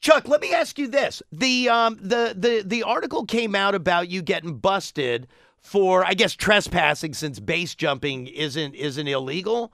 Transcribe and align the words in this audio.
Chuck, 0.00 0.28
let 0.28 0.40
me 0.40 0.52
ask 0.52 0.78
you 0.78 0.88
this: 0.88 1.22
the 1.30 1.68
um, 1.68 1.98
the 2.00 2.34
the 2.36 2.62
the 2.64 2.82
article 2.82 3.24
came 3.26 3.54
out 3.54 3.74
about 3.74 4.08
you 4.08 4.22
getting 4.22 4.56
busted 4.56 5.26
for, 5.60 6.04
I 6.04 6.14
guess, 6.14 6.34
trespassing 6.34 7.12
since 7.14 7.38
base 7.38 7.74
jumping 7.74 8.26
isn't 8.26 8.74
isn't 8.74 9.06
illegal. 9.06 9.72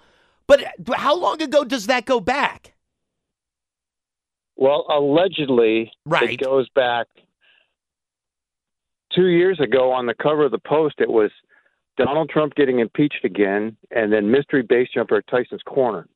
But 0.49 0.65
how 0.95 1.17
long 1.17 1.41
ago 1.43 1.65
does 1.65 1.87
that 1.87 2.07
go 2.07 2.21
back? 2.21 2.75
Well, 4.57 4.87
allegedly, 4.89 5.93
Right. 6.07 6.31
it 6.31 6.41
goes 6.41 6.69
back 6.71 7.07
two 9.15 9.27
years 9.27 9.61
ago 9.61 9.93
on 9.93 10.07
the 10.07 10.15
cover 10.15 10.45
of 10.47 10.51
the 10.51 10.59
Post. 10.59 10.97
It 10.99 11.11
was 11.11 11.31
Donald 11.99 12.31
Trump 12.31 12.55
getting 12.55 12.79
impeached 12.81 13.25
again, 13.25 13.77
and 13.91 14.13
then 14.13 14.31
mystery 14.31 14.63
base 14.63 14.89
jumper 14.95 15.17
at 15.17 15.27
Tyson's 15.27 15.63
Corner. 15.63 16.09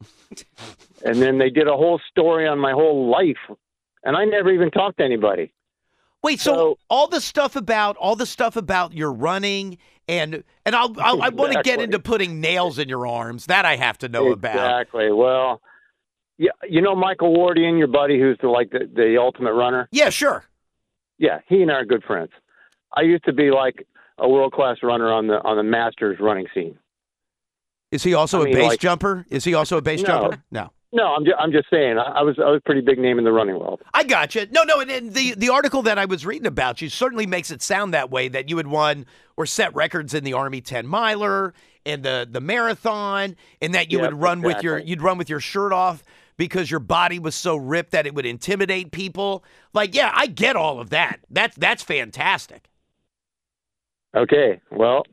and 1.04 1.20
then 1.20 1.38
they 1.38 1.50
did 1.50 1.68
a 1.68 1.76
whole 1.76 2.00
story 2.10 2.46
on 2.46 2.58
my 2.58 2.72
whole 2.72 3.10
life, 3.10 3.56
and 4.04 4.16
I 4.16 4.24
never 4.24 4.50
even 4.50 4.70
talked 4.70 4.98
to 4.98 5.04
anybody. 5.04 5.52
Wait, 6.22 6.38
so, 6.40 6.54
So- 6.54 6.78
all 6.90 7.08
the 7.08 7.20
stuff 7.20 7.56
about 7.56 7.96
all 7.96 8.16
the 8.16 8.26
stuff 8.26 8.56
about 8.56 8.92
your 8.92 9.12
running 9.12 9.78
and 10.08 10.42
and 10.66 10.74
I'll, 10.74 10.94
I'll 11.00 11.22
I 11.22 11.28
want 11.28 11.52
to 11.52 11.62
get 11.62 11.80
into 11.80 11.98
putting 12.00 12.40
nails 12.40 12.78
in 12.78 12.88
your 12.88 13.06
arms. 13.06 13.46
That 13.46 13.64
I 13.64 13.76
have 13.76 13.96
to 13.98 14.08
know 14.08 14.32
about. 14.32 14.54
Exactly. 14.56 15.12
Well, 15.12 15.60
yeah, 16.36 16.50
you 16.68 16.80
know 16.80 16.94
Michael 16.96 17.34
Wardian, 17.36 17.78
your 17.78 17.86
buddy, 17.86 18.18
who's 18.18 18.36
the 18.42 18.48
like 18.48 18.70
the, 18.70 18.90
the 18.92 19.16
ultimate 19.18 19.52
runner. 19.54 19.88
Yeah, 19.92 20.10
sure. 20.10 20.44
Yeah, 21.18 21.40
he 21.48 21.62
and 21.62 21.70
I 21.70 21.74
are 21.74 21.84
good 21.84 22.02
friends. 22.02 22.30
I 22.96 23.02
used 23.02 23.24
to 23.24 23.32
be 23.32 23.50
like 23.50 23.86
a 24.18 24.28
world 24.28 24.52
class 24.52 24.78
runner 24.82 25.12
on 25.12 25.26
the 25.28 25.40
on 25.42 25.56
the 25.56 25.62
Masters 25.62 26.18
running 26.20 26.46
scene. 26.54 26.76
Is 27.92 28.02
he 28.02 28.14
also 28.14 28.40
I 28.40 28.42
a 28.42 28.44
mean, 28.46 28.54
base 28.54 28.68
like- 28.70 28.80
jumper? 28.80 29.26
Is 29.30 29.44
he 29.44 29.54
also 29.54 29.76
a 29.76 29.82
base 29.82 30.00
No. 30.02 30.06
jumper? 30.06 30.42
No. 30.50 30.70
No, 30.92 31.14
I'm 31.14 31.24
just, 31.24 31.36
I'm 31.38 31.52
just 31.52 31.70
saying. 31.70 31.98
I, 31.98 32.22
was 32.22 32.36
I 32.38 32.50
was 32.50 32.58
a 32.58 32.60
pretty 32.66 32.80
big 32.80 32.98
name 32.98 33.18
in 33.18 33.24
the 33.24 33.32
running 33.32 33.58
world. 33.58 33.80
I 33.94 34.02
got 34.02 34.34
you. 34.34 34.46
No, 34.50 34.64
no, 34.64 34.80
and, 34.80 34.90
and 34.90 35.14
the 35.14 35.34
the 35.34 35.48
article 35.48 35.82
that 35.82 35.98
I 35.98 36.04
was 36.04 36.26
reading 36.26 36.46
about 36.46 36.82
you 36.82 36.88
certainly 36.88 37.26
makes 37.26 37.50
it 37.52 37.62
sound 37.62 37.94
that 37.94 38.10
way 38.10 38.28
that 38.28 38.48
you 38.48 38.56
had 38.56 38.66
won 38.66 39.06
or 39.36 39.46
set 39.46 39.72
records 39.74 40.14
in 40.14 40.24
the 40.24 40.32
Army 40.32 40.60
10 40.60 40.86
miler 40.88 41.54
and 41.86 42.02
the 42.02 42.26
the 42.28 42.40
marathon 42.40 43.36
and 43.62 43.74
that 43.74 43.92
you 43.92 43.98
Yep, 43.98 44.02
would 44.02 44.14
run 44.14 44.42
with 44.42 44.62
your 44.62 44.78
you'd 44.78 45.00
run 45.02 45.16
with 45.16 45.30
your 45.30 45.40
shirt 45.40 45.72
off 45.72 46.02
because 46.36 46.70
your 46.70 46.80
body 46.80 47.18
was 47.18 47.34
so 47.34 47.54
ripped 47.54 47.92
that 47.92 48.06
it 48.06 48.14
would 48.14 48.26
intimidate 48.26 48.90
people. 48.90 49.44
Like, 49.74 49.94
yeah, 49.94 50.10
I 50.14 50.26
get 50.26 50.56
all 50.56 50.80
of 50.80 50.90
that. 50.90 51.20
That's 51.30 51.56
that's 51.56 51.82
fantastic. 51.84 52.68
Okay, 54.16 54.60
well, 54.72 55.04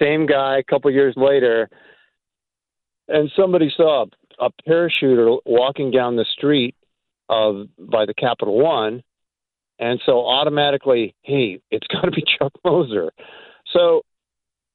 same 0.00 0.26
guy. 0.26 0.58
A 0.58 0.62
couple 0.62 0.90
years 0.90 1.14
later, 1.16 1.68
and 3.08 3.30
somebody 3.36 3.70
saw 3.76 4.06
a, 4.40 4.50
parachuter 4.68 5.38
walking 5.44 5.90
down 5.90 6.16
the 6.16 6.26
street 6.36 6.74
of 7.28 7.66
by 7.78 8.06
the 8.06 8.14
Capital 8.14 8.58
One, 8.58 9.02
and 9.78 10.00
so 10.04 10.26
automatically, 10.26 11.14
hey, 11.22 11.60
it's 11.70 11.86
got 11.92 12.02
to 12.02 12.10
be 12.10 12.24
Chuck 12.38 12.52
Moser. 12.64 13.10
So 13.72 14.02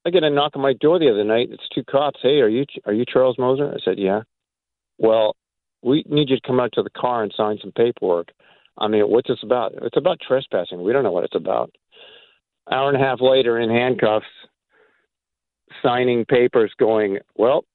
I 0.05 0.09
get 0.09 0.23
a 0.23 0.29
knock 0.29 0.55
on 0.55 0.61
my 0.61 0.73
door 0.73 0.99
the 0.99 1.09
other 1.09 1.23
night. 1.23 1.49
It's 1.51 1.67
two 1.73 1.83
cops. 1.83 2.19
Hey, 2.21 2.39
are 2.39 2.49
you 2.49 2.65
are 2.85 2.93
you 2.93 3.05
Charles 3.11 3.37
Moser? 3.37 3.71
I 3.73 3.79
said, 3.83 3.97
yeah. 3.97 4.21
Well, 4.97 5.35
we 5.81 6.03
need 6.07 6.29
you 6.29 6.37
to 6.37 6.47
come 6.47 6.59
out 6.59 6.71
to 6.73 6.83
the 6.83 6.89
car 6.89 7.23
and 7.23 7.33
sign 7.35 7.57
some 7.61 7.71
paperwork. 7.71 8.29
I 8.77 8.87
mean, 8.87 9.03
what's 9.03 9.27
this 9.27 9.43
about? 9.43 9.73
It's 9.81 9.97
about 9.97 10.19
trespassing. 10.25 10.83
We 10.83 10.93
don't 10.93 11.03
know 11.03 11.11
what 11.11 11.23
it's 11.23 11.35
about. 11.35 11.71
Hour 12.71 12.89
and 12.89 13.01
a 13.01 13.05
half 13.05 13.21
later, 13.21 13.59
in 13.59 13.69
handcuffs, 13.69 14.25
signing 15.83 16.25
papers, 16.25 16.73
going, 16.79 17.19
well, 17.35 17.65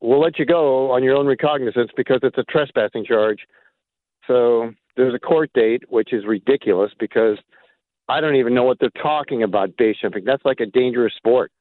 we'll 0.00 0.20
let 0.20 0.38
you 0.38 0.46
go 0.46 0.90
on 0.90 1.02
your 1.02 1.16
own 1.16 1.26
recognizance 1.26 1.90
because 1.96 2.20
it's 2.22 2.38
a 2.38 2.44
trespassing 2.44 3.04
charge. 3.04 3.40
So 4.26 4.72
there's 4.96 5.14
a 5.14 5.18
court 5.18 5.50
date, 5.54 5.82
which 5.88 6.12
is 6.12 6.24
ridiculous 6.26 6.92
because 6.98 7.38
I 8.08 8.20
don't 8.20 8.36
even 8.36 8.54
know 8.54 8.64
what 8.64 8.78
they're 8.80 8.90
talking 9.02 9.42
about 9.42 9.76
base 9.76 9.96
jumping. 10.00 10.24
That's 10.24 10.44
like 10.44 10.60
a 10.60 10.66
dangerous 10.66 11.14
sport. 11.16 11.52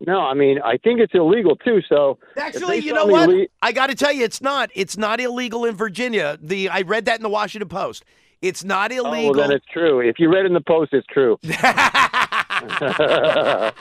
no, 0.05 0.19
I 0.19 0.33
mean 0.33 0.59
I 0.63 0.77
think 0.77 0.99
it's 0.99 1.13
illegal 1.15 1.55
too. 1.55 1.81
So 1.89 2.19
Actually, 2.37 2.79
you 2.79 2.93
know 2.93 3.05
what? 3.05 3.29
le- 3.29 3.47
I 3.61 3.71
got 3.71 3.87
to 3.87 3.95
tell 3.95 4.11
you, 4.11 4.23
it's 4.23 4.41
not. 4.41 4.69
It's 4.75 4.97
not 4.97 5.19
illegal 5.19 5.65
in 5.65 5.75
Virginia. 5.75 6.37
The 6.41 6.69
I 6.69 6.81
read 6.81 7.05
that 7.05 7.15
in 7.17 7.23
the 7.23 7.29
Washington 7.29 7.69
Post. 7.69 8.03
It's 8.41 8.63
not 8.63 8.91
oh, 8.91 9.03
well, 9.03 9.13
illegal. 9.13 9.33
then 9.33 9.51
it's 9.51 9.65
true. 9.71 10.01
If 10.01 10.19
you 10.19 10.31
read 10.31 10.45
in 10.45 10.53
the 10.53 10.61
post, 10.61 10.93
it's 10.93 11.07
true. 11.07 11.39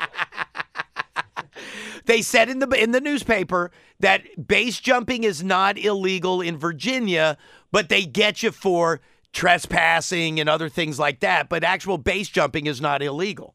they 2.06 2.22
said 2.22 2.48
in 2.48 2.58
the 2.58 2.68
in 2.70 2.90
the 2.92 3.00
newspaper 3.00 3.70
that 4.00 4.46
base 4.46 4.80
jumping 4.80 5.24
is 5.24 5.42
not 5.42 5.78
illegal 5.78 6.40
in 6.40 6.56
Virginia, 6.56 7.36
but 7.72 7.88
they 7.88 8.04
get 8.04 8.42
you 8.42 8.50
for 8.50 9.00
trespassing 9.32 10.40
and 10.40 10.48
other 10.48 10.68
things 10.68 10.98
like 10.98 11.20
that. 11.20 11.48
But 11.48 11.64
actual 11.64 11.98
base 11.98 12.28
jumping 12.28 12.66
is 12.66 12.80
not 12.80 13.02
illegal. 13.02 13.54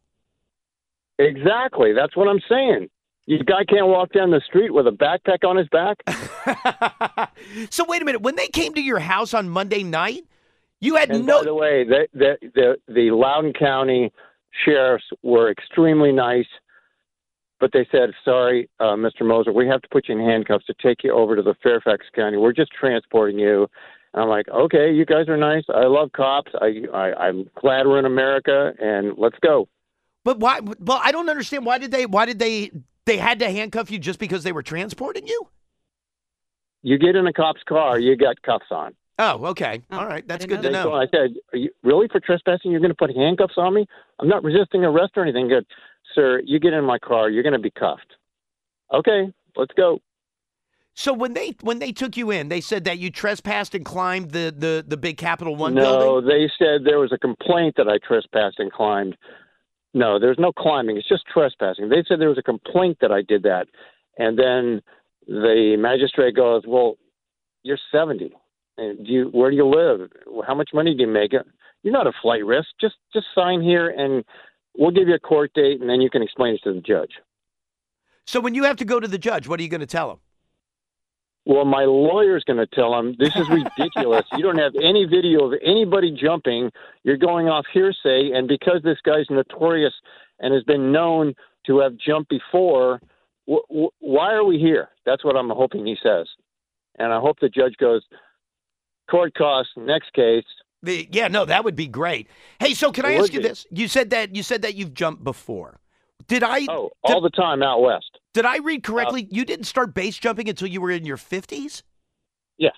exactly. 1.17 1.93
That's 1.93 2.15
what 2.15 2.27
I'm 2.27 2.41
saying. 2.49 2.89
You 3.25 3.43
guy 3.43 3.63
can't 3.63 3.87
walk 3.87 4.11
down 4.11 4.31
the 4.31 4.41
street 4.47 4.73
with 4.73 4.87
a 4.87 4.91
backpack 4.91 5.47
on 5.47 5.55
his 5.55 5.67
back. 5.67 5.97
so 7.69 7.85
wait 7.87 8.01
a 8.01 8.05
minute. 8.05 8.21
When 8.21 8.35
they 8.35 8.47
came 8.47 8.73
to 8.73 8.81
your 8.81 8.97
house 8.97 9.35
on 9.35 9.49
Monday 9.49 9.83
night, 9.83 10.25
you 10.79 10.95
had 10.95 11.11
And 11.11 11.27
no. 11.27 11.39
by 11.39 11.45
the 11.45 11.53
way, 11.53 11.83
the 11.83 12.07
the 12.13 12.37
the, 12.55 12.77
the 12.87 13.11
Loudoun 13.11 13.53
County 13.53 14.11
sheriffs 14.65 15.05
were 15.23 15.51
extremely 15.51 16.11
nice, 16.11 16.47
but 17.59 17.71
they 17.73 17.87
said, 17.91 18.11
"Sorry, 18.23 18.69
uh, 18.79 18.95
Mr. 18.95 19.21
Moser, 19.21 19.51
we 19.51 19.67
have 19.67 19.81
to 19.81 19.89
put 19.89 20.07
you 20.07 20.17
in 20.17 20.25
handcuffs 20.25 20.65
to 20.65 20.73
take 20.81 21.03
you 21.03 21.13
over 21.13 21.35
to 21.35 21.41
the 21.41 21.55
Fairfax 21.61 22.05
County. 22.15 22.37
We're 22.37 22.53
just 22.53 22.71
transporting 22.71 23.39
you." 23.39 23.67
And 24.13 24.23
I'm 24.23 24.29
like, 24.29 24.47
"Okay, 24.49 24.91
you 24.91 25.05
guys 25.05 25.27
are 25.27 25.37
nice. 25.37 25.63
I 25.69 25.85
love 25.85 26.11
cops. 26.11 26.51
I, 26.61 26.83
I 26.93 27.27
I'm 27.27 27.49
glad 27.55 27.85
we're 27.87 27.99
in 27.99 28.05
America, 28.05 28.73
and 28.79 29.17
let's 29.17 29.37
go." 29.39 29.67
but 30.23 30.39
why? 30.39 30.59
Well, 30.59 30.99
I 31.03 31.11
don't 31.11 31.29
understand. 31.29 31.65
Why 31.65 31.77
did 31.77 31.91
they? 31.91 32.05
Why 32.05 32.25
did 32.25 32.39
they? 32.39 32.71
They 33.05 33.17
had 33.17 33.39
to 33.39 33.49
handcuff 33.49 33.89
you 33.89 33.97
just 33.97 34.19
because 34.19 34.43
they 34.43 34.51
were 34.51 34.61
transporting 34.61 35.25
you. 35.25 35.47
You 36.83 36.97
get 36.97 37.15
in 37.15 37.25
a 37.27 37.33
cop's 37.33 37.63
car, 37.67 37.99
you 37.99 38.15
got 38.15 38.41
cuffs 38.41 38.67
on. 38.71 38.93
Oh, 39.19 39.47
okay. 39.47 39.81
Oh, 39.91 39.99
All 39.99 40.07
right. 40.07 40.25
That's 40.27 40.45
good 40.45 40.61
didn't 40.61 40.73
to 40.73 40.83
So 40.83 40.89
know. 40.89 40.95
I 40.95 41.05
said, 41.11 41.35
Are 41.53 41.57
you, 41.57 41.69
really 41.83 42.07
for 42.07 42.21
trespassing, 42.21 42.71
you're 42.71 42.79
going 42.79 42.91
to 42.91 42.95
put 42.95 43.13
handcuffs 43.15 43.55
on 43.57 43.73
me? 43.73 43.85
I'm 44.19 44.29
not 44.29 44.43
resisting 44.43 44.85
arrest 44.85 45.13
or 45.17 45.23
anything. 45.23 45.49
Good. 45.49 45.65
Sir, 46.15 46.41
you 46.45 46.59
get 46.59 46.73
in 46.73 46.85
my 46.85 46.97
car, 46.97 47.29
you're 47.29 47.43
going 47.43 47.53
to 47.53 47.59
be 47.59 47.69
cuffed. 47.69 48.15
Okay, 48.93 49.31
let's 49.55 49.73
go. 49.75 49.99
So 50.95 51.13
when 51.13 51.33
they 51.33 51.55
when 51.61 51.79
they 51.79 51.91
took 51.91 52.17
you 52.17 52.31
in, 52.31 52.49
they 52.49 52.59
said 52.59 52.85
that 52.85 52.97
you 52.97 53.11
trespassed 53.11 53.75
and 53.75 53.85
climbed 53.85 54.31
the 54.31 54.53
the 54.57 54.83
the 54.85 54.97
big 54.97 55.17
Capital 55.17 55.55
One 55.55 55.73
no, 55.73 55.81
building. 55.81 56.07
No, 56.07 56.21
they 56.21 56.51
said 56.57 56.83
there 56.83 56.99
was 56.99 57.11
a 57.13 57.17
complaint 57.17 57.75
that 57.77 57.87
I 57.87 57.99
trespassed 58.05 58.59
and 58.59 58.71
climbed. 58.71 59.15
No, 59.93 60.19
there's 60.19 60.39
no 60.39 60.51
climbing. 60.51 60.97
It's 60.97 61.07
just 61.07 61.25
trespassing. 61.31 61.89
They 61.89 62.03
said 62.07 62.19
there 62.19 62.29
was 62.29 62.37
a 62.37 62.43
complaint 62.43 62.97
that 63.01 63.11
I 63.11 63.21
did 63.21 63.43
that. 63.43 63.67
And 64.17 64.37
then 64.37 64.81
the 65.27 65.77
magistrate 65.79 66.35
goes, 66.35 66.63
well, 66.67 66.97
you're 67.63 67.79
70. 67.91 68.33
Do 68.79 69.11
you, 69.11 69.25
where 69.31 69.51
do 69.51 69.57
you 69.57 69.67
live? 69.67 70.09
How 70.47 70.55
much 70.55 70.69
money 70.73 70.95
do 70.95 71.01
you 71.01 71.07
make? 71.07 71.33
You're 71.83 71.93
not 71.93 72.07
a 72.07 72.13
flight 72.21 72.45
risk. 72.45 72.69
Just 72.79 72.95
just 73.13 73.27
sign 73.33 73.61
here 73.61 73.89
and 73.89 74.23
we'll 74.77 74.91
give 74.91 75.07
you 75.07 75.15
a 75.15 75.19
court 75.19 75.51
date 75.53 75.79
and 75.81 75.89
then 75.89 76.01
you 76.01 76.09
can 76.09 76.21
explain 76.21 76.55
it 76.55 76.61
to 76.63 76.73
the 76.73 76.81
judge. 76.81 77.11
So 78.25 78.39
when 78.39 78.53
you 78.53 78.63
have 78.63 78.77
to 78.77 78.85
go 78.85 78.99
to 78.99 79.07
the 79.07 79.17
judge, 79.17 79.47
what 79.47 79.59
are 79.59 79.63
you 79.63 79.69
going 79.69 79.81
to 79.81 79.87
tell 79.87 80.11
him? 80.11 80.19
Well, 81.45 81.65
my 81.65 81.85
lawyer's 81.85 82.43
going 82.43 82.59
to 82.59 82.67
tell 82.67 82.93
him 82.99 83.15
this 83.17 83.35
is 83.35 83.49
ridiculous. 83.49 84.25
you 84.33 84.43
don't 84.43 84.59
have 84.59 84.73
any 84.75 85.05
video 85.05 85.45
of 85.45 85.59
anybody 85.63 86.11
jumping. 86.11 86.69
You're 87.03 87.17
going 87.17 87.47
off 87.47 87.65
hearsay, 87.73 88.31
and 88.33 88.47
because 88.47 88.81
this 88.83 88.99
guy's 89.03 89.25
notorious 89.31 89.93
and 90.39 90.53
has 90.53 90.63
been 90.63 90.91
known 90.91 91.33
to 91.65 91.79
have 91.79 91.93
jumped 91.97 92.29
before, 92.29 93.01
wh- 93.49 93.65
wh- 93.69 94.01
why 94.01 94.33
are 94.33 94.43
we 94.43 94.59
here? 94.59 94.89
That's 95.07 95.25
what 95.25 95.35
I'm 95.35 95.49
hoping 95.49 95.87
he 95.87 95.97
says, 96.03 96.27
and 96.99 97.11
I 97.11 97.19
hope 97.19 97.39
the 97.39 97.49
judge 97.49 97.77
goes 97.79 98.03
court 99.09 99.33
costs 99.35 99.71
next 99.77 100.13
case. 100.13 100.45
The, 100.81 101.07
yeah, 101.11 101.27
no, 101.27 101.45
that 101.45 101.63
would 101.65 101.75
be 101.75 101.87
great. 101.87 102.27
Hey, 102.59 102.73
so 102.73 102.91
can 102.91 103.05
It 103.05 103.09
I 103.09 103.13
ask 103.15 103.33
you 103.33 103.41
be. 103.41 103.47
this? 103.49 103.65
You 103.69 103.87
said 103.87 104.11
that 104.11 104.35
you 104.35 104.43
said 104.43 104.61
that 104.61 104.75
you've 104.75 104.93
jumped 104.93 105.23
before. 105.23 105.79
Did 106.27 106.43
I? 106.43 106.65
Oh, 106.69 106.91
did- 107.05 107.13
all 107.13 107.21
the 107.21 107.29
time 107.29 107.61
out 107.63 107.81
west. 107.81 108.19
Did 108.33 108.45
I 108.45 108.57
read 108.57 108.85
uh, 108.85 108.91
correctly? 108.91 109.27
you 109.31 109.43
didn't 109.43 109.65
start 109.65 109.93
base 109.93 110.17
jumping 110.17 110.47
until 110.47 110.67
you 110.67 110.79
were 110.79 110.91
in 110.91 111.03
your 111.05 111.17
50s? 111.17 111.81
Yeah. 112.57 112.69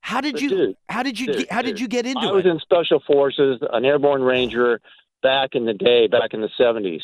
How 0.00 0.20
did 0.20 0.40
you 0.40 0.48
dude, 0.48 0.76
how 0.88 1.02
did 1.02 1.20
you 1.20 1.26
dude, 1.26 1.36
get, 1.38 1.52
how 1.52 1.62
did 1.62 1.78
you 1.78 1.86
get 1.88 2.06
into 2.06 2.26
it? 2.26 2.28
I 2.28 2.32
was 2.32 2.44
it? 2.44 2.48
in 2.48 2.58
special 2.60 3.00
forces, 3.06 3.60
an 3.72 3.84
airborne 3.84 4.22
ranger, 4.22 4.80
back 5.22 5.50
in 5.52 5.66
the 5.66 5.74
day, 5.74 6.08
back 6.08 6.34
in 6.34 6.40
the 6.40 6.50
'70s. 6.58 7.02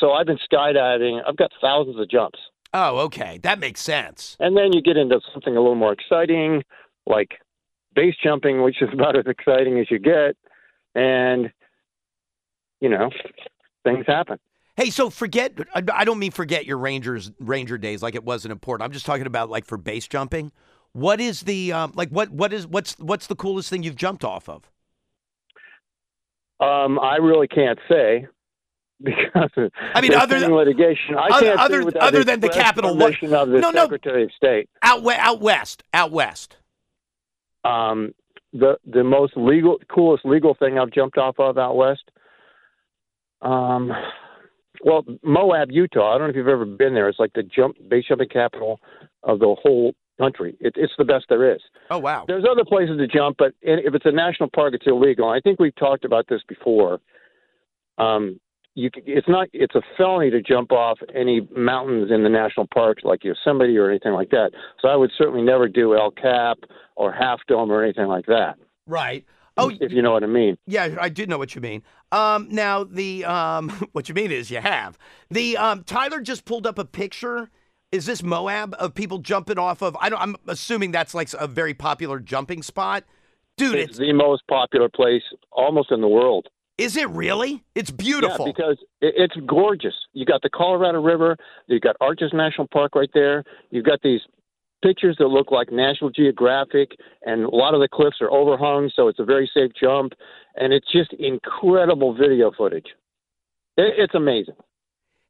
So 0.00 0.12
I've 0.12 0.26
been 0.26 0.38
skydiving. 0.52 1.20
I've 1.26 1.36
got 1.36 1.52
thousands 1.60 1.98
of 2.00 2.10
jumps, 2.10 2.38
oh, 2.74 2.98
okay. 2.98 3.38
That 3.42 3.58
makes 3.58 3.80
sense. 3.80 4.36
and 4.40 4.56
then 4.56 4.72
you 4.72 4.82
get 4.82 4.96
into 4.96 5.20
something 5.32 5.56
a 5.56 5.60
little 5.60 5.76
more 5.76 5.92
exciting, 5.92 6.64
like 7.06 7.38
base 7.94 8.14
jumping, 8.22 8.62
which 8.62 8.80
is 8.82 8.88
about 8.92 9.16
as 9.16 9.26
exciting 9.26 9.78
as 9.78 9.90
you 9.90 9.98
get, 9.98 10.36
and 10.94 11.50
you 12.80 12.88
know, 12.88 13.10
things 13.84 14.04
happen. 14.06 14.38
Hey, 14.76 14.90
so 14.90 15.08
forget 15.08 15.52
I 15.72 16.04
don't 16.04 16.18
mean 16.18 16.32
forget 16.32 16.66
your 16.66 16.78
Rangers 16.78 17.30
Ranger 17.38 17.78
days 17.78 18.02
like 18.02 18.14
it 18.16 18.24
wasn't 18.24 18.52
important. 18.52 18.84
I'm 18.84 18.92
just 18.92 19.06
talking 19.06 19.26
about 19.26 19.48
like 19.48 19.64
for 19.64 19.78
base 19.78 20.08
jumping. 20.08 20.50
What 20.92 21.20
is 21.20 21.42
the 21.42 21.72
um, 21.72 21.92
like 21.94 22.08
what 22.10 22.30
what 22.30 22.52
is 22.52 22.66
what's 22.66 22.98
what's 22.98 23.28
the 23.28 23.36
coolest 23.36 23.70
thing 23.70 23.82
you've 23.84 23.96
jumped 23.96 24.24
off 24.24 24.48
of? 24.48 24.68
Um, 26.60 26.98
I 26.98 27.16
really 27.16 27.48
can't 27.48 27.78
say 27.88 28.26
because 29.02 29.50
I 29.94 30.00
mean, 30.00 30.14
other 30.14 30.38
than- 30.40 30.52
litigation. 30.54 31.16
I 31.16 31.28
other- 31.28 31.46
can't 31.46 31.60
other- 31.60 31.92
other 32.00 32.24
than 32.24 32.40
the 32.40 32.48
Capitol 32.48 32.96
one- 32.96 33.12
of 33.12 33.48
the 33.48 33.60
No, 33.60 33.70
no. 33.70 33.82
Secretary 33.82 34.24
of 34.24 34.30
State. 34.36 34.68
Out 34.82 35.06
out 35.06 35.40
west, 35.40 35.82
out 35.92 36.10
west. 36.10 36.56
Um, 37.64 38.14
the 38.52 38.76
the 38.86 39.02
most 39.02 39.36
legal, 39.36 39.78
coolest 39.92 40.24
legal 40.24 40.54
thing 40.54 40.78
I've 40.78 40.92
jumped 40.92 41.18
off 41.18 41.36
of 41.38 41.58
out 41.58 41.76
west. 41.76 42.10
Um, 43.42 43.90
well, 44.84 45.04
Moab, 45.22 45.70
Utah. 45.70 46.14
I 46.14 46.18
don't 46.18 46.28
know 46.28 46.30
if 46.30 46.36
you've 46.36 46.48
ever 46.48 46.64
been 46.64 46.94
there. 46.94 47.08
It's 47.08 47.18
like 47.18 47.32
the 47.34 47.42
jump 47.42 47.76
base 47.88 48.04
jumping 48.08 48.28
capital 48.28 48.80
of 49.22 49.38
the 49.38 49.56
whole 49.62 49.94
country. 50.18 50.56
It, 50.60 50.74
it's 50.76 50.92
the 50.98 51.04
best 51.04 51.26
there 51.28 51.54
is. 51.54 51.60
Oh 51.90 51.98
wow. 51.98 52.24
There's 52.26 52.44
other 52.50 52.64
places 52.64 52.98
to 52.98 53.06
jump, 53.06 53.36
but 53.38 53.54
if 53.62 53.94
it's 53.94 54.06
a 54.06 54.12
national 54.12 54.50
park, 54.54 54.74
it's 54.74 54.86
illegal. 54.86 55.28
I 55.28 55.40
think 55.40 55.58
we've 55.58 55.74
talked 55.74 56.04
about 56.04 56.26
this 56.28 56.42
before. 56.48 57.00
Um, 57.98 58.40
you, 58.74 58.90
it's 58.94 59.28
not. 59.28 59.48
It's 59.52 59.74
a 59.74 59.82
felony 59.96 60.30
to 60.30 60.42
jump 60.42 60.72
off 60.72 60.98
any 61.14 61.46
mountains 61.56 62.10
in 62.10 62.22
the 62.24 62.28
national 62.28 62.66
parks 62.72 63.04
like 63.04 63.22
Yosemite 63.22 63.76
or 63.76 63.88
anything 63.88 64.12
like 64.12 64.30
that. 64.30 64.50
So 64.80 64.88
I 64.88 64.96
would 64.96 65.12
certainly 65.16 65.42
never 65.42 65.68
do 65.68 65.96
El 65.96 66.10
Cap 66.10 66.58
or 66.96 67.12
Half 67.12 67.40
Dome 67.46 67.70
or 67.70 67.82
anything 67.82 68.06
like 68.06 68.26
that. 68.26 68.56
Right. 68.86 69.24
Oh 69.56 69.70
if 69.80 69.92
you 69.92 70.02
know 70.02 70.12
what 70.12 70.24
I 70.24 70.26
mean. 70.26 70.56
yeah, 70.66 70.96
I 71.00 71.08
do 71.08 71.26
know 71.26 71.38
what 71.38 71.54
you 71.54 71.60
mean. 71.60 71.84
Um, 72.10 72.48
now 72.50 72.82
the 72.82 73.24
um, 73.24 73.68
what 73.92 74.08
you 74.08 74.14
mean 74.14 74.32
is 74.32 74.50
you 74.50 74.60
have 74.60 74.98
the 75.30 75.56
um, 75.56 75.84
Tyler 75.84 76.20
just 76.20 76.44
pulled 76.44 76.66
up 76.66 76.78
a 76.78 76.84
picture. 76.84 77.50
Is 77.92 78.06
this 78.06 78.24
Moab 78.24 78.74
of 78.80 78.92
people 78.94 79.18
jumping 79.18 79.58
off 79.58 79.80
of? 79.80 79.96
I 80.00 80.08
don't. 80.08 80.20
I'm 80.20 80.36
assuming 80.48 80.90
that's 80.90 81.14
like 81.14 81.28
a 81.38 81.46
very 81.46 81.74
popular 81.74 82.18
jumping 82.18 82.64
spot, 82.64 83.04
dude. 83.56 83.76
It's 83.76 83.90
It's, 83.90 83.98
the 84.00 84.12
most 84.12 84.42
popular 84.48 84.88
place 84.88 85.22
almost 85.52 85.92
in 85.92 86.00
the 86.00 86.08
world. 86.08 86.48
Is 86.78 86.96
it 86.96 87.08
really? 87.10 87.62
It's 87.74 87.90
beautiful. 87.90 88.46
Yeah, 88.46 88.52
because 88.56 88.78
it's 89.00 89.36
gorgeous. 89.46 89.94
You 90.12 90.24
got 90.24 90.42
the 90.42 90.50
Colorado 90.50 91.00
River. 91.00 91.36
You 91.66 91.78
got 91.80 91.96
Arches 92.00 92.32
National 92.32 92.66
Park 92.66 92.94
right 92.94 93.10
there. 93.14 93.44
You've 93.70 93.84
got 93.84 94.00
these 94.02 94.20
pictures 94.82 95.16
that 95.18 95.28
look 95.28 95.50
like 95.50 95.70
National 95.70 96.10
Geographic, 96.10 96.92
and 97.24 97.44
a 97.44 97.54
lot 97.54 97.74
of 97.74 97.80
the 97.80 97.88
cliffs 97.88 98.16
are 98.20 98.30
overhung, 98.30 98.90
so 98.94 99.08
it's 99.08 99.18
a 99.20 99.24
very 99.24 99.50
safe 99.54 99.70
jump. 99.80 100.12
And 100.56 100.72
it's 100.72 100.90
just 100.92 101.12
incredible 101.14 102.14
video 102.14 102.50
footage. 102.56 102.86
It's 103.76 104.14
amazing. 104.14 104.54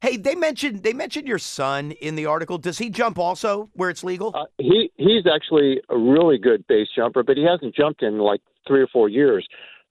Hey, 0.01 0.17
they 0.17 0.35
mentioned 0.35 0.83
they 0.83 0.93
mentioned 0.93 1.27
your 1.27 1.39
son 1.39 1.91
in 1.91 2.15
the 2.15 2.25
article. 2.27 2.57
Does 2.57 2.77
he 2.77 2.89
jump 2.89 3.17
also 3.17 3.69
where 3.73 3.89
it's 3.89 4.03
legal? 4.03 4.35
Uh, 4.35 4.45
he 4.57 4.91
he's 4.97 5.25
actually 5.25 5.81
a 5.89 5.97
really 5.97 6.37
good 6.37 6.65
base 6.67 6.87
jumper, 6.95 7.23
but 7.23 7.37
he 7.37 7.43
hasn't 7.43 7.73
jumped 7.73 8.03
in 8.03 8.19
like 8.19 8.41
three 8.67 8.81
or 8.81 8.87
four 8.87 9.09
years. 9.09 9.47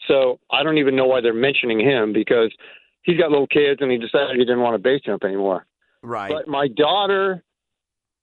So 0.08 0.38
I 0.50 0.62
don't 0.62 0.78
even 0.78 0.96
know 0.96 1.06
why 1.06 1.20
they're 1.20 1.32
mentioning 1.32 1.80
him 1.80 2.12
because 2.12 2.52
he's 3.02 3.18
got 3.18 3.30
little 3.30 3.46
kids 3.46 3.80
and 3.80 3.90
he 3.90 3.98
decided 3.98 4.36
he 4.36 4.44
didn't 4.44 4.60
want 4.60 4.74
to 4.74 4.78
base 4.78 5.00
jump 5.04 5.24
anymore. 5.24 5.66
right. 6.02 6.30
But 6.30 6.48
my 6.48 6.68
daughter 6.68 7.42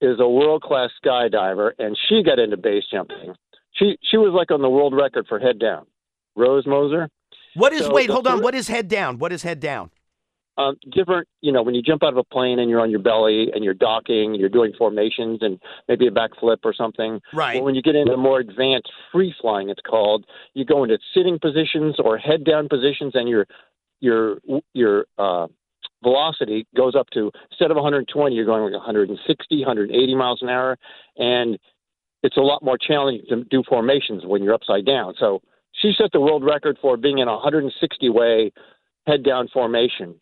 is 0.00 0.18
a 0.20 0.28
world 0.28 0.62
class 0.62 0.90
skydiver, 1.04 1.72
and 1.78 1.96
she 2.08 2.22
got 2.22 2.38
into 2.38 2.56
base 2.56 2.84
jumping. 2.92 3.34
She 3.74 3.96
she 4.10 4.16
was 4.16 4.32
like 4.34 4.50
on 4.50 4.60
the 4.60 4.68
world 4.68 4.94
record 4.94 5.26
for 5.28 5.38
head 5.38 5.58
down. 5.58 5.86
Rose 6.34 6.66
Moser, 6.66 7.08
what 7.54 7.72
is 7.72 7.82
so 7.82 7.92
wait, 7.92 8.10
hold 8.10 8.26
on. 8.26 8.42
What 8.42 8.54
is 8.54 8.68
head 8.68 8.88
down? 8.88 9.18
What 9.18 9.32
is 9.32 9.42
head 9.42 9.60
down? 9.60 9.90
Um, 10.58 10.76
different. 10.90 11.28
You 11.40 11.52
know, 11.52 11.62
when 11.62 11.74
you 11.74 11.82
jump 11.82 12.02
out 12.02 12.12
of 12.12 12.18
a 12.18 12.24
plane 12.24 12.58
and 12.58 12.68
you're 12.68 12.80
on 12.80 12.90
your 12.90 13.00
belly 13.00 13.50
and 13.54 13.64
you're 13.64 13.74
docking, 13.74 14.34
you're 14.34 14.48
doing 14.48 14.72
formations 14.76 15.38
and 15.42 15.58
maybe 15.88 16.06
a 16.06 16.10
backflip 16.10 16.58
or 16.64 16.74
something. 16.74 17.20
Right. 17.32 17.56
Well, 17.56 17.64
when 17.64 17.74
you 17.74 17.82
get 17.82 17.96
into 17.96 18.16
more 18.16 18.40
advanced 18.40 18.90
free 19.10 19.34
flying, 19.40 19.70
it's 19.70 19.80
called. 19.80 20.26
You 20.54 20.64
go 20.64 20.84
into 20.84 20.98
sitting 21.14 21.38
positions 21.38 21.96
or 21.98 22.18
head 22.18 22.44
down 22.44 22.68
positions, 22.68 23.12
and 23.14 23.28
your 23.28 23.46
your 24.00 24.38
your 24.74 25.06
uh, 25.18 25.46
velocity 26.02 26.66
goes 26.76 26.94
up 26.94 27.08
to 27.10 27.30
instead 27.50 27.70
of 27.70 27.76
120, 27.76 28.34
you're 28.34 28.44
going 28.44 28.62
like 28.62 28.72
160, 28.72 29.58
180 29.58 30.14
miles 30.14 30.42
an 30.42 30.48
hour, 30.48 30.76
and 31.16 31.58
it's 32.22 32.36
a 32.36 32.40
lot 32.40 32.62
more 32.62 32.78
challenging 32.78 33.24
to 33.28 33.44
do 33.44 33.62
formations 33.68 34.24
when 34.24 34.42
you're 34.42 34.54
upside 34.54 34.84
down. 34.84 35.14
So 35.18 35.40
she 35.72 35.92
set 35.96 36.12
the 36.12 36.20
world 36.20 36.44
record 36.44 36.78
for 36.80 36.96
being 36.96 37.18
in 37.18 37.28
a 37.28 37.32
160 37.32 38.08
way 38.10 38.52
head 39.06 39.24
down 39.24 39.48
formation. 39.52 40.14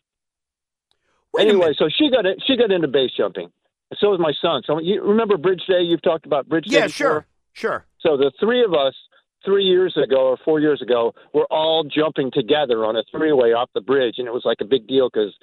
Wait 1.33 1.47
anyway, 1.47 1.73
so 1.77 1.87
she 1.89 2.09
got 2.09 2.25
it. 2.25 2.41
She 2.45 2.57
got 2.57 2.71
into 2.71 2.87
base 2.87 3.11
jumping. 3.15 3.49
So 3.99 4.09
was 4.09 4.19
my 4.19 4.33
son. 4.41 4.63
So 4.65 4.79
you 4.79 5.01
remember 5.03 5.37
Bridge 5.37 5.63
Day? 5.67 5.81
You've 5.81 6.01
talked 6.01 6.25
about 6.25 6.47
Bridge 6.47 6.65
Day. 6.65 6.77
Yeah, 6.77 6.85
before? 6.87 6.91
sure, 6.91 7.25
sure. 7.53 7.85
So 7.99 8.17
the 8.17 8.31
three 8.39 8.63
of 8.63 8.73
us, 8.73 8.93
three 9.43 9.63
years 9.63 9.97
ago 9.97 10.27
or 10.29 10.37
four 10.43 10.59
years 10.59 10.81
ago, 10.81 11.13
were 11.33 11.47
all 11.49 11.83
jumping 11.83 12.31
together 12.31 12.85
on 12.85 12.95
a 12.95 13.03
three-way 13.11 13.53
off 13.53 13.69
the 13.73 13.81
bridge, 13.81 14.15
and 14.17 14.27
it 14.27 14.31
was 14.33 14.43
like 14.45 14.57
a 14.61 14.65
big 14.65 14.87
deal 14.87 15.09
because 15.11 15.33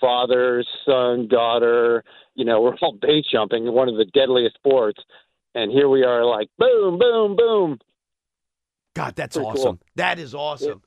father, 0.00 0.64
son, 0.84 1.26
daughter, 1.28 2.04
you 2.34 2.44
know, 2.44 2.60
we're 2.60 2.76
all 2.82 2.92
base 3.00 3.24
jumping, 3.30 3.72
one 3.72 3.88
of 3.88 3.96
the 3.96 4.04
deadliest 4.04 4.56
sports. 4.56 5.00
And 5.54 5.72
here 5.72 5.88
we 5.88 6.04
are, 6.04 6.24
like 6.24 6.48
boom, 6.58 6.98
boom, 6.98 7.36
boom. 7.36 7.78
God, 8.94 9.14
that's 9.16 9.36
Pretty 9.36 9.50
cool. 9.52 9.60
awesome. 9.62 9.78
That 9.96 10.18
is 10.18 10.34
awesome. 10.34 10.82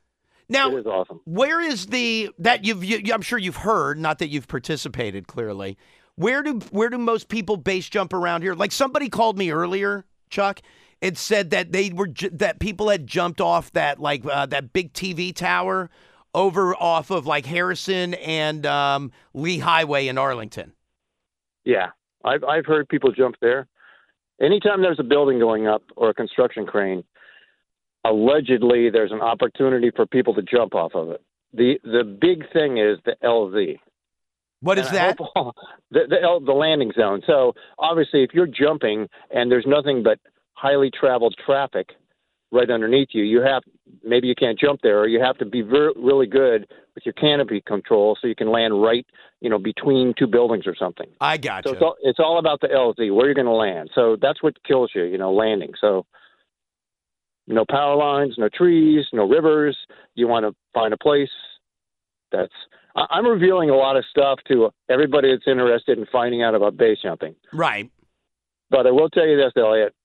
Now, 0.49 0.75
it 0.75 0.79
is 0.79 0.85
awesome. 0.87 1.21
where 1.25 1.61
is 1.61 1.85
the 1.87 2.31
that 2.39 2.65
you've 2.65 2.83
you, 2.83 3.13
I'm 3.13 3.21
sure 3.21 3.37
you've 3.37 3.57
heard, 3.57 3.99
not 3.99 4.17
that 4.19 4.29
you've 4.29 4.47
participated 4.47 5.27
clearly. 5.27 5.77
Where 6.15 6.41
do 6.41 6.59
where 6.71 6.89
do 6.89 6.97
most 6.97 7.29
people 7.29 7.55
base 7.55 7.87
jump 7.87 8.13
around 8.13 8.41
here? 8.41 8.55
Like 8.55 8.71
somebody 8.71 9.09
called 9.09 9.37
me 9.37 9.51
earlier, 9.51 10.05
Chuck, 10.29 10.61
and 11.01 11.17
said 11.17 11.51
that 11.51 11.71
they 11.71 11.91
were 11.91 12.09
that 12.31 12.59
people 12.59 12.89
had 12.89 13.05
jumped 13.05 13.39
off 13.39 13.71
that 13.73 13.99
like 13.99 14.25
uh, 14.25 14.47
that 14.47 14.73
big 14.73 14.91
TV 14.93 15.33
tower 15.33 15.89
over 16.33 16.75
off 16.75 17.11
of 17.11 17.27
like 17.27 17.45
Harrison 17.45 18.15
and 18.15 18.65
um, 18.65 19.11
Lee 19.33 19.59
Highway 19.59 20.07
in 20.07 20.17
Arlington. 20.17 20.73
Yeah, 21.63 21.89
I've 22.25 22.43
I've 22.43 22.65
heard 22.65 22.89
people 22.89 23.11
jump 23.11 23.35
there. 23.39 23.67
Anytime 24.41 24.81
there's 24.81 24.99
a 24.99 25.03
building 25.03 25.37
going 25.37 25.67
up 25.67 25.83
or 25.95 26.09
a 26.09 26.13
construction 26.13 26.65
crane, 26.65 27.03
allegedly 28.05 28.89
there's 28.89 29.11
an 29.11 29.21
opportunity 29.21 29.91
for 29.95 30.05
people 30.05 30.33
to 30.35 30.41
jump 30.41 30.75
off 30.75 30.93
of 30.95 31.09
it. 31.09 31.21
The 31.53 31.79
the 31.83 32.03
big 32.03 32.51
thing 32.53 32.77
is 32.77 32.97
the 33.05 33.15
LZ. 33.23 33.79
What 34.61 34.77
is 34.77 34.87
And 34.87 34.95
that? 34.95 35.17
all- 35.35 35.55
the, 35.91 36.01
the 36.07 36.39
the 36.45 36.51
landing 36.53 36.91
zone. 36.97 37.21
So 37.25 37.53
obviously, 37.77 38.23
if 38.23 38.31
you're 38.33 38.47
jumping 38.47 39.07
and 39.31 39.51
there's 39.51 39.65
nothing 39.67 40.03
but 40.03 40.19
highly 40.53 40.91
traveled 40.91 41.35
traffic 41.43 41.89
right 42.51 42.69
underneath 42.69 43.09
you, 43.11 43.23
you 43.23 43.41
have 43.41 43.63
maybe 44.03 44.27
you 44.27 44.35
can't 44.35 44.59
jump 44.59 44.81
there, 44.83 44.99
or 44.99 45.07
you 45.07 45.19
have 45.21 45.37
to 45.37 45.45
be 45.45 45.61
ver- 45.61 45.93
really 45.95 46.27
good 46.27 46.67
with 46.95 47.05
your 47.05 47.13
canopy 47.13 47.61
control 47.61 48.17
so 48.21 48.27
you 48.27 48.35
can 48.35 48.51
land 48.51 48.81
right, 48.81 49.05
you 49.39 49.49
know, 49.49 49.57
between 49.59 50.13
two 50.17 50.27
buildings 50.27 50.65
or 50.67 50.75
something. 50.75 51.07
I 51.21 51.37
got 51.37 51.63
So 51.63 51.69
you. 51.71 51.75
it's 51.75 51.81
all, 51.83 51.95
it's 52.01 52.19
all 52.19 52.37
about 52.39 52.59
the 52.61 52.67
LZ, 52.67 53.13
where 53.15 53.25
you're 53.25 53.35
going 53.35 53.45
to 53.45 53.51
land. 53.53 53.89
So 53.95 54.17
that's 54.21 54.43
what 54.43 54.61
kills 54.63 54.91
you, 54.93 55.03
you 55.05 55.17
know, 55.17 55.31
landing. 55.33 55.71
So 55.79 56.05
no 57.49 57.65
power 57.69 57.95
lines, 57.95 58.35
no 58.37 58.47
trees, 58.47 59.05
no 59.11 59.27
rivers. 59.27 59.77
You 60.15 60.27
want 60.27 60.45
to 60.45 60.55
find 60.73 60.93
a 60.93 60.97
place 60.97 61.29
that's. 62.31 62.53
I'm 62.95 63.25
revealing 63.25 63.69
a 63.69 63.75
lot 63.75 63.95
of 63.97 64.03
stuff 64.09 64.39
to 64.47 64.71
everybody 64.89 65.31
that's 65.31 65.47
interested 65.47 65.97
in 65.97 66.05
finding 66.11 66.41
out 66.43 66.55
about 66.55 66.75
base 66.75 66.97
jumping. 67.01 67.35
right. 67.53 67.89
But 68.71 68.85
I 68.85 68.91
will 68.91 69.09
tell 69.09 69.25
you 69.25 69.37
this, 69.37 69.53
Elliot. 69.57 69.95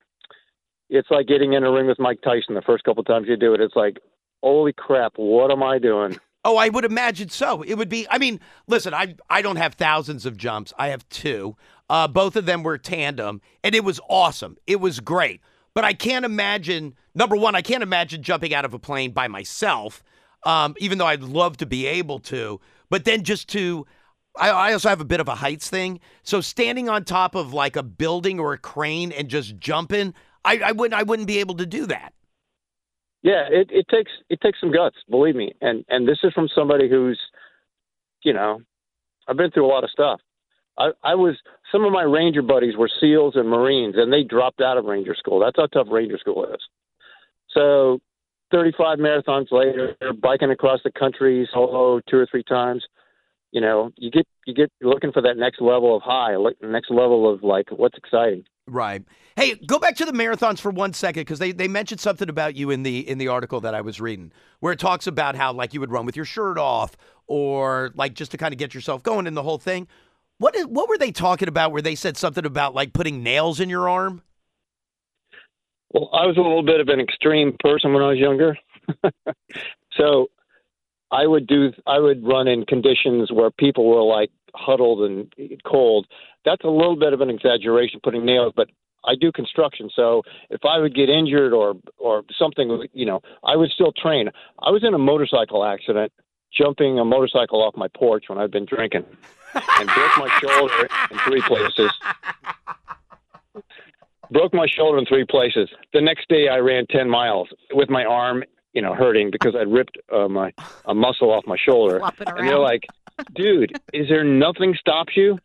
It's 0.89 1.09
like 1.11 1.27
getting 1.27 1.53
in 1.53 1.63
a 1.63 1.71
ring 1.71 1.87
with 1.87 1.99
Mike 1.99 2.19
Tyson 2.23 2.55
the 2.55 2.61
first 2.61 2.83
couple 2.83 3.03
times 3.03 3.27
you 3.27 3.37
do 3.37 3.53
it. 3.53 3.61
It's 3.61 3.75
like, 3.75 3.97
holy 4.41 4.73
crap, 4.73 5.13
what 5.17 5.51
am 5.51 5.61
I 5.63 5.77
doing? 5.79 6.17
Oh, 6.43 6.57
I 6.57 6.69
would 6.69 6.85
imagine 6.85 7.29
so. 7.29 7.63
It 7.63 7.73
would 7.73 7.89
be. 7.89 8.07
I 8.09 8.19
mean, 8.19 8.39
listen, 8.67 8.93
I 8.93 9.15
I 9.29 9.41
don't 9.41 9.55
have 9.55 9.73
thousands 9.73 10.25
of 10.25 10.37
jumps. 10.37 10.73
I 10.77 10.89
have 10.89 11.07
two. 11.09 11.57
Uh, 11.89 12.07
both 12.07 12.35
of 12.35 12.45
them 12.45 12.63
were 12.63 12.77
tandem, 12.77 13.41
and 13.63 13.73
it 13.75 13.83
was 13.83 13.99
awesome. 14.09 14.57
It 14.67 14.79
was 14.79 14.99
great. 14.99 15.41
But 15.75 15.83
I 15.83 15.93
can't 15.93 16.25
imagine. 16.25 16.95
Number 17.13 17.35
one, 17.35 17.53
I 17.53 17.61
can't 17.61 17.83
imagine 17.83 18.23
jumping 18.23 18.53
out 18.53 18.65
of 18.65 18.73
a 18.73 18.79
plane 18.79 19.11
by 19.11 19.27
myself. 19.27 20.03
Um, 20.43 20.75
even 20.79 20.97
though 20.97 21.07
I'd 21.07 21.23
love 21.23 21.57
to 21.57 21.65
be 21.65 21.85
able 21.87 22.19
to. 22.19 22.61
But 22.89 23.03
then 23.03 23.23
just 23.23 23.49
to, 23.49 23.87
I, 24.37 24.51
I 24.51 24.73
also 24.73 24.89
have 24.89 25.01
a 25.01 25.05
bit 25.05 25.19
of 25.19 25.27
a 25.27 25.35
heights 25.35 25.69
thing. 25.69 25.99
So 26.21 26.39
standing 26.39 26.87
on 26.87 27.03
top 27.03 27.33
of 27.33 27.51
like 27.51 27.75
a 27.75 27.83
building 27.83 28.39
or 28.39 28.53
a 28.53 28.57
crane 28.57 29.11
and 29.11 29.27
just 29.27 29.57
jumping, 29.57 30.13
I, 30.43 30.59
I 30.59 30.71
wouldn't 30.71 30.99
I 30.99 31.03
wouldn't 31.03 31.27
be 31.27 31.39
able 31.39 31.55
to 31.55 31.65
do 31.65 31.87
that. 31.87 32.13
Yeah, 33.23 33.47
it, 33.49 33.71
it 33.71 33.87
takes 33.89 34.11
it 34.29 34.39
takes 34.41 34.59
some 34.59 34.71
guts, 34.71 34.97
believe 35.09 35.35
me. 35.35 35.55
And 35.61 35.83
and 35.89 36.07
this 36.07 36.19
is 36.23 36.31
from 36.33 36.47
somebody 36.53 36.87
who's, 36.87 37.19
you 38.23 38.33
know, 38.33 38.61
I've 39.27 39.37
been 39.37 39.49
through 39.49 39.65
a 39.65 39.73
lot 39.73 39.83
of 39.83 39.89
stuff. 39.89 40.21
I, 40.77 40.91
I 41.03 41.15
was 41.15 41.35
some 41.71 41.85
of 41.85 41.91
my 41.91 42.03
ranger 42.03 42.41
buddies 42.41 42.75
were 42.75 42.89
SEALs 42.99 43.35
and 43.35 43.49
Marines, 43.49 43.95
and 43.97 44.11
they 44.11 44.23
dropped 44.23 44.61
out 44.61 44.77
of 44.77 44.85
ranger 44.85 45.15
school. 45.15 45.39
That's 45.39 45.55
how 45.57 45.67
tough 45.67 45.87
ranger 45.89 46.17
school 46.17 46.45
is. 46.45 46.59
So, 47.53 47.99
35 48.51 48.99
marathons 48.99 49.51
later, 49.51 49.95
biking 50.21 50.51
across 50.51 50.81
the 50.83 50.91
country 50.91 51.47
solo 51.53 52.01
two 52.09 52.17
or 52.17 52.27
three 52.29 52.43
times. 52.43 52.83
You 53.51 53.61
know, 53.61 53.91
you 53.95 54.11
get 54.11 54.27
you 54.45 54.53
get 54.53 54.71
looking 54.81 55.13
for 55.13 55.21
that 55.21 55.37
next 55.37 55.61
level 55.61 55.95
of 55.95 56.01
high, 56.01 56.35
like 56.35 56.57
next 56.61 56.91
level 56.91 57.31
of 57.31 57.41
like 57.41 57.69
what's 57.71 57.97
exciting. 57.97 58.43
Right. 58.67 59.03
Hey, 59.35 59.55
go 59.55 59.77
back 59.77 59.95
to 59.97 60.05
the 60.05 60.11
marathons 60.11 60.59
for 60.59 60.71
one 60.71 60.93
second 60.93 61.21
because 61.21 61.39
they, 61.39 61.51
they 61.51 61.67
mentioned 61.67 62.01
something 62.01 62.29
about 62.29 62.55
you 62.55 62.71
in 62.71 62.83
the 62.83 63.07
in 63.07 63.17
the 63.17 63.27
article 63.27 63.61
that 63.61 63.75
I 63.75 63.81
was 63.81 64.01
reading, 64.01 64.31
where 64.59 64.73
it 64.73 64.79
talks 64.79 65.07
about 65.07 65.35
how 65.35 65.53
like 65.53 65.73
you 65.73 65.79
would 65.79 65.91
run 65.91 66.05
with 66.05 66.15
your 66.15 66.25
shirt 66.25 66.57
off, 66.57 66.97
or 67.27 67.91
like 67.95 68.13
just 68.13 68.31
to 68.31 68.37
kind 68.37 68.53
of 68.53 68.57
get 68.57 68.73
yourself 68.73 69.03
going 69.03 69.27
in 69.27 69.35
the 69.35 69.43
whole 69.43 69.57
thing. 69.57 69.87
What 70.37 70.55
is 70.55 70.65
what 70.65 70.89
were 70.89 70.97
they 70.97 71.11
talking 71.11 71.47
about? 71.47 71.71
Where 71.71 71.81
they 71.81 71.95
said 71.95 72.17
something 72.17 72.45
about 72.45 72.73
like 72.73 72.93
putting 72.93 73.23
nails 73.23 73.59
in 73.59 73.69
your 73.69 73.87
arm? 73.89 74.21
Well, 75.93 76.09
I 76.13 76.25
was 76.25 76.35
a 76.35 76.41
little 76.41 76.63
bit 76.63 76.81
of 76.81 76.89
an 76.89 76.99
extreme 76.99 77.55
person 77.57 77.93
when 77.93 78.03
I 78.03 78.09
was 78.09 78.17
younger, 78.17 78.57
so 79.97 80.27
I 81.09 81.25
would 81.25 81.47
do 81.47 81.71
I 81.87 81.99
would 81.99 82.25
run 82.25 82.47
in 82.47 82.65
conditions 82.65 83.31
where 83.31 83.49
people 83.49 83.87
were 83.87 84.03
like 84.03 84.31
huddled 84.53 85.09
and 85.09 85.33
cold. 85.65 86.07
That's 86.43 86.63
a 86.63 86.69
little 86.69 86.97
bit 86.97 87.13
of 87.13 87.21
an 87.21 87.29
exaggeration, 87.29 88.01
putting 88.03 88.25
nails, 88.25 88.53
but 88.55 88.69
I 89.05 89.15
do 89.15 89.31
construction, 89.31 89.89
so 89.95 90.23
if 90.49 90.65
I 90.65 90.79
would 90.79 90.95
get 90.95 91.09
injured 91.09 91.53
or 91.53 91.75
or 91.97 92.23
something, 92.37 92.87
you 92.91 93.05
know, 93.05 93.21
I 93.43 93.55
would 93.55 93.69
still 93.69 93.93
train. 93.93 94.29
I 94.61 94.71
was 94.71 94.83
in 94.83 94.93
a 94.93 94.97
motorcycle 94.97 95.63
accident, 95.63 96.11
jumping 96.51 96.99
a 96.99 97.05
motorcycle 97.05 97.63
off 97.63 97.75
my 97.77 97.87
porch 97.95 98.25
when 98.27 98.37
I'd 98.37 98.51
been 98.51 98.65
drinking, 98.65 99.05
and 99.79 99.89
broke 99.89 100.17
my 100.17 100.29
shoulder 100.39 100.87
in 101.11 101.17
three 101.19 101.41
places. 101.41 101.91
Broke 104.31 104.53
my 104.53 104.67
shoulder 104.67 104.97
in 104.97 105.05
three 105.05 105.25
places. 105.25 105.69
The 105.93 106.01
next 106.01 106.27
day, 106.29 106.47
I 106.49 106.57
ran 106.57 106.87
ten 106.87 107.09
miles 107.09 107.47
with 107.71 107.89
my 107.89 108.05
arm, 108.05 108.43
you 108.73 108.81
know, 108.81 108.93
hurting 108.93 109.29
because 109.31 109.55
I'd 109.55 109.71
ripped 109.71 109.97
uh, 110.11 110.27
my 110.27 110.51
a 110.85 110.93
muscle 110.95 111.31
off 111.31 111.45
my 111.45 111.57
shoulder. 111.57 111.99
Flopping 111.99 112.27
And 112.29 112.47
they're 112.47 112.57
like, 112.57 112.87
"Dude, 113.35 113.79
is 113.93 114.09
there 114.09 114.23
nothing 114.23 114.75
stops 114.79 115.15
you?" 115.15 115.37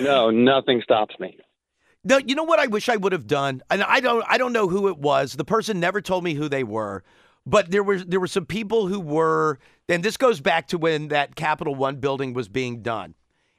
No, 0.00 0.30
nothing 0.30 0.82
stops 0.82 1.18
me. 1.18 1.38
No, 2.04 2.18
you 2.18 2.34
know 2.34 2.44
what 2.44 2.58
I 2.58 2.66
wish 2.66 2.88
I 2.88 2.96
would 2.96 3.12
have 3.12 3.26
done, 3.26 3.62
and 3.70 3.82
I 3.82 4.00
don't 4.00 4.24
I 4.28 4.36
don't 4.36 4.52
know 4.52 4.68
who 4.68 4.88
it 4.88 4.98
was. 4.98 5.34
The 5.34 5.44
person 5.44 5.80
never 5.80 6.00
told 6.02 6.22
me 6.22 6.34
who 6.34 6.48
they 6.48 6.64
were, 6.64 7.02
but 7.46 7.70
there 7.70 7.82
was 7.82 8.04
there 8.06 8.20
were 8.20 8.26
some 8.26 8.46
people 8.46 8.86
who 8.86 9.00
were, 9.00 9.58
and 9.88 10.02
this 10.02 10.16
goes 10.16 10.40
back 10.40 10.68
to 10.68 10.78
when 10.78 11.08
that 11.08 11.34
Capital 11.36 11.74
One 11.74 11.96
building 11.96 12.32
was 12.32 12.48
being 12.48 12.82
done, 12.82 13.14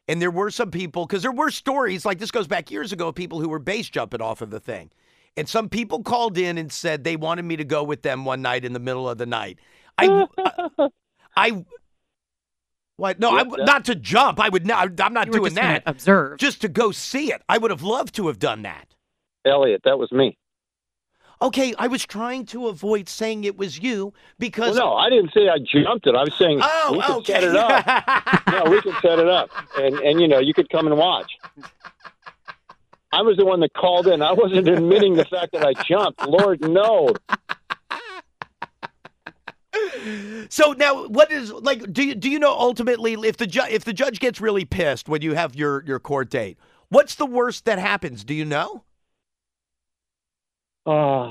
and 0.08 0.22
there 0.22 0.32
were 0.32 0.50
some 0.52 0.72
people 0.72 1.06
because 1.06 1.22
there 1.22 1.32
were 1.32 1.52
stories 1.52 2.06
like 2.06 2.20
this 2.20 2.32
goes 2.32 2.48
back 2.48 2.72
years 2.72 2.92
ago 2.92 3.10
of 3.10 3.16
people 3.16 3.40
who 3.40 3.50
were 3.50 3.60
base 3.60 3.90
jumping 3.90 4.22
off 4.22 4.42
of 4.42 4.50
the 4.50 4.60
thing, 4.60 4.92
and 5.38 5.48
some 5.48 5.70
people 5.70 6.02
called 6.04 6.38
in 6.38 6.58
and 6.58 6.72
said 6.72 7.04
they 7.04 7.16
wanted 7.16 7.46
me 7.46 7.56
to 7.58 7.64
go 7.66 7.84
with 7.84 8.02
them 8.02 8.26
one 8.26 8.42
night 8.42 8.66
in 8.66 8.74
the 8.74 8.80
middle 8.80 9.08
of 9.10 9.18
the 9.18 9.26
night. 9.26 9.60
I 9.98 10.26
I. 11.38 11.66
What? 12.98 13.20
No, 13.20 13.32
I, 13.32 13.40
Yep, 13.40 13.48
that- 13.58 13.66
not 13.66 13.86
to 13.86 13.96
jump. 13.96 14.40
I 14.40 14.48
would 14.50 14.66
not. 14.66 15.00
I'm 15.02 15.14
not 15.14 15.28
You 15.28 15.34
were 15.34 15.38
doing 15.40 15.50
just 15.52 15.56
that. 15.56 15.84
Observe. 15.86 16.38
Just 16.40 16.62
to 16.62 16.70
go 16.70 16.92
see 16.92 17.32
it. 17.32 17.42
I 17.50 17.58
would 17.58 17.70
have 17.72 17.84
loved 17.84 18.16
to 18.16 18.28
have 18.28 18.40
done 18.40 18.62
that. 18.62 18.96
Elliot, 19.46 19.82
that 19.84 20.00
was 20.00 20.12
me. 20.12 20.38
Okay, 21.42 21.74
I 21.78 21.88
was 21.88 22.06
trying 22.06 22.46
to 22.48 22.68
avoid 22.68 23.10
saying 23.10 23.44
it 23.44 23.58
was 23.58 23.78
you 23.80 24.14
because. 24.40 24.78
Well, 24.78 24.92
no, 24.92 24.96
I 24.96 25.10
didn't 25.10 25.32
say 25.34 25.50
I 25.50 25.58
jumped 25.60 26.08
it. 26.08 26.16
I 26.16 26.24
was 26.24 26.34
saying 26.38 26.60
Oh, 26.62 26.90
we 26.94 27.02
could 27.02 27.16
okay. 27.18 27.34
set 27.34 27.44
it 27.44 27.56
up. 27.56 28.48
no, 28.66 28.72
we 28.72 28.82
could 28.82 28.96
set 29.02 29.20
it 29.20 29.28
up, 29.28 29.50
and 29.78 29.96
and 30.00 30.22
you 30.22 30.28
know 30.28 30.40
you 30.40 30.54
could 30.54 30.70
come 30.70 30.88
and 30.88 30.98
watch. 30.98 31.32
I 33.12 33.22
was 33.22 33.38
the 33.38 33.46
one 33.46 33.60
that 33.62 33.74
called 33.74 34.08
in. 34.08 34.22
I 34.22 34.34
wasn't 34.34 34.68
admitting 34.68 35.16
the 35.16 35.26
fact 35.26 35.54
that 35.54 35.66
I 35.66 35.74
jumped. 35.84 36.26
Lord, 36.28 36.62
no. 36.62 37.14
so 40.50 40.74
now, 40.74 41.08
what 41.08 41.32
is 41.32 41.52
like? 41.52 41.92
Do 41.92 42.04
you 42.04 42.16
do 42.16 42.30
you 42.30 42.40
know 42.40 42.52
ultimately 42.52 43.14
if 43.14 43.38
the 43.38 43.48
ju- 43.48 43.62
if 43.70 43.84
the 43.84 43.94
judge 43.94 44.20
gets 44.20 44.40
really 44.42 44.66
pissed 44.66 45.08
when 45.10 45.22
you 45.22 45.34
have 45.34 45.56
your 45.56 45.84
your 45.86 46.00
court 46.00 46.30
date? 46.30 46.58
What's 46.90 47.16
the 47.16 47.26
worst 47.26 47.66
that 47.66 47.80
happens? 47.80 48.24
Do 48.24 48.34
you 48.34 48.46
know? 48.46 48.84
Uh, 50.86 51.30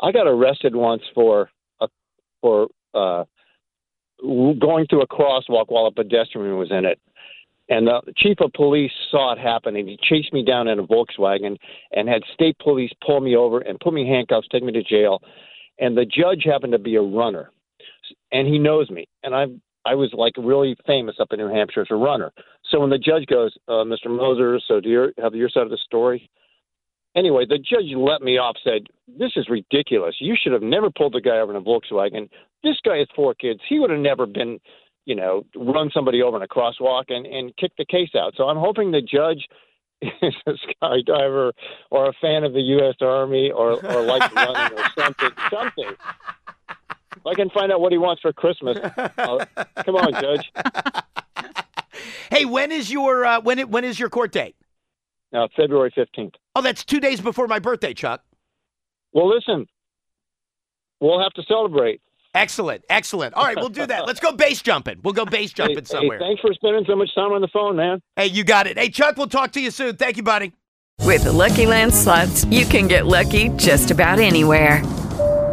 I 0.00 0.12
got 0.12 0.26
arrested 0.26 0.74
once 0.74 1.02
for 1.14 1.50
a, 1.80 1.88
for 2.40 2.68
uh, 2.94 3.24
going 4.22 4.86
through 4.88 5.02
a 5.02 5.06
crosswalk 5.06 5.66
while 5.68 5.86
a 5.86 5.92
pedestrian 5.92 6.56
was 6.56 6.70
in 6.70 6.84
it. 6.84 7.00
And 7.68 7.86
the 7.86 8.12
chief 8.16 8.36
of 8.40 8.52
police 8.52 8.92
saw 9.10 9.32
it 9.32 9.38
happen, 9.38 9.74
and 9.76 9.88
he 9.88 9.98
chased 10.02 10.32
me 10.34 10.44
down 10.44 10.68
in 10.68 10.78
a 10.78 10.82
Volkswagen 10.86 11.56
and 11.92 12.08
had 12.08 12.22
state 12.34 12.58
police 12.58 12.90
pull 13.06 13.20
me 13.20 13.36
over 13.36 13.60
and 13.60 13.80
put 13.80 13.94
me 13.94 14.02
in 14.02 14.08
handcuffs, 14.08 14.48
take 14.52 14.62
me 14.62 14.72
to 14.72 14.82
jail. 14.82 15.22
And 15.78 15.96
the 15.96 16.04
judge 16.04 16.42
happened 16.44 16.72
to 16.72 16.78
be 16.78 16.96
a 16.96 17.02
runner, 17.02 17.50
and 18.32 18.46
he 18.46 18.58
knows 18.58 18.90
me. 18.90 19.08
And 19.22 19.34
I 19.34 19.46
I 19.86 19.94
was 19.94 20.10
like 20.12 20.34
really 20.38 20.76
famous 20.86 21.16
up 21.18 21.28
in 21.32 21.38
New 21.38 21.48
Hampshire 21.48 21.82
as 21.82 21.88
a 21.90 21.94
runner. 21.94 22.32
So 22.70 22.80
when 22.80 22.90
the 22.90 22.98
judge 22.98 23.26
goes, 23.26 23.54
uh, 23.68 23.84
Mr. 23.84 24.06
Moser, 24.06 24.58
so 24.66 24.80
do 24.80 24.88
you 24.88 25.12
have 25.22 25.34
your 25.34 25.48
side 25.48 25.64
of 25.64 25.70
the 25.70 25.78
story? 25.84 26.30
Anyway, 27.16 27.44
the 27.48 27.58
judge 27.58 27.94
let 27.96 28.22
me 28.22 28.38
off, 28.38 28.56
said, 28.64 28.86
This 29.06 29.32
is 29.36 29.48
ridiculous. 29.48 30.16
You 30.20 30.34
should 30.40 30.52
have 30.52 30.62
never 30.62 30.90
pulled 30.90 31.14
the 31.14 31.20
guy 31.20 31.38
over 31.38 31.54
in 31.54 31.56
a 31.56 31.64
Volkswagen. 31.64 32.28
This 32.62 32.76
guy 32.84 32.98
has 32.98 33.08
four 33.14 33.34
kids. 33.34 33.60
He 33.68 33.78
would 33.78 33.90
have 33.90 34.00
never 34.00 34.26
been, 34.26 34.58
you 35.04 35.14
know, 35.14 35.44
run 35.54 35.90
somebody 35.94 36.22
over 36.22 36.36
in 36.36 36.42
a 36.42 36.48
crosswalk 36.48 37.04
and, 37.08 37.26
and 37.26 37.56
kick 37.56 37.72
the 37.78 37.84
case 37.84 38.10
out. 38.16 38.34
So 38.36 38.44
I'm 38.44 38.56
hoping 38.56 38.90
the 38.90 39.00
judge 39.00 39.46
is 40.02 40.34
a 40.46 40.52
skydiver 40.82 41.52
or 41.90 42.08
a 42.08 42.12
fan 42.20 42.42
of 42.42 42.52
the 42.52 42.60
U.S. 42.60 42.96
Army 43.00 43.50
or, 43.50 43.72
or 43.84 44.02
likes 44.02 44.32
running 44.34 44.78
or 44.78 44.84
something. 44.98 45.30
Something. 45.50 45.94
If 47.16 47.26
I 47.26 47.34
can 47.34 47.48
find 47.50 47.70
out 47.70 47.80
what 47.80 47.92
he 47.92 47.98
wants 47.98 48.22
for 48.22 48.32
Christmas. 48.32 48.76
Come 49.16 49.96
on, 49.96 50.12
Judge. 50.20 50.52
Hey, 52.30 52.44
when 52.44 52.72
is 52.72 52.90
your 52.90 53.24
uh, 53.24 53.40
when 53.40 53.60
it, 53.60 53.68
when 53.68 53.84
is 53.84 54.00
your 54.00 54.10
court 54.10 54.32
date? 54.32 54.56
Now, 55.34 55.48
February 55.56 55.92
15th. 55.98 56.34
Oh, 56.54 56.62
that's 56.62 56.84
two 56.84 57.00
days 57.00 57.20
before 57.20 57.48
my 57.48 57.58
birthday, 57.58 57.92
Chuck. 57.92 58.22
Well, 59.12 59.28
listen, 59.28 59.66
we'll 61.00 61.20
have 61.20 61.32
to 61.32 61.42
celebrate. 61.42 62.00
Excellent, 62.34 62.84
excellent. 62.88 63.34
All 63.34 63.44
right, 63.44 63.56
we'll 63.56 63.68
do 63.68 63.84
that. 63.86 64.06
Let's 64.06 64.20
go 64.20 64.32
base 64.32 64.62
jumping. 64.62 65.00
We'll 65.02 65.12
go 65.14 65.24
base 65.24 65.50
Hey, 65.50 65.66
jumping 65.66 65.84
somewhere. 65.84 66.18
hey, 66.18 66.24
thanks 66.24 66.40
for 66.40 66.52
spending 66.54 66.84
so 66.86 66.94
much 66.96 67.12
time 67.16 67.32
on 67.32 67.40
the 67.40 67.48
phone, 67.52 67.76
man. 67.76 68.00
Hey, 68.16 68.26
you 68.26 68.44
got 68.44 68.66
it. 68.68 68.78
Hey, 68.78 68.90
Chuck, 68.90 69.16
we'll 69.16 69.26
talk 69.26 69.52
to 69.52 69.60
you 69.60 69.70
soon. 69.72 69.96
Thank 69.96 70.16
you, 70.16 70.22
buddy. 70.22 70.52
With 71.00 71.24
the 71.24 71.32
Lucky 71.32 71.66
Land 71.66 71.92
slots, 71.92 72.44
you 72.46 72.64
can 72.64 72.86
get 72.86 73.06
lucky 73.06 73.48
just 73.50 73.90
about 73.90 74.20
anywhere. 74.20 74.82